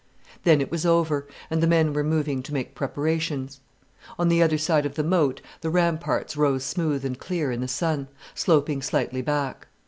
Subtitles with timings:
[0.45, 3.59] Then it was over, and the men were moving to make preparations.
[4.17, 7.67] On the other side of the moat the ramparts rose smooth and clear in the
[7.67, 9.67] sun, sloping slightly back.